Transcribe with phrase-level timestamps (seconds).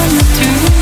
[0.00, 0.79] To.